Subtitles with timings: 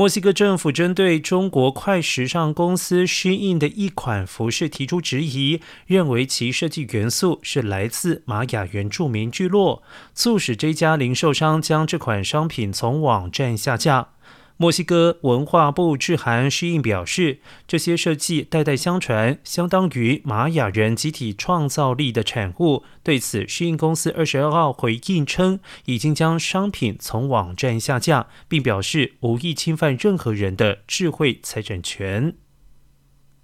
[0.00, 9.82] 墨西哥政府针对中国快时尚公司 Shein 的一款服饰提出质疑，认为其设计元素是来自玛雅原住民聚落，
[10.14, 14.08] 促使这家零售商将这款商品从网站下架。
[14.60, 22.84] 墨西哥文化部致函适应表示，这些设计代代相传，相当于玛雅人集体创造力的产物。
[23.02, 32.34] 对此，适应公司二十二号回应称，已经将商品从网站下架，并表示无意侵犯任何人的智慧财产权。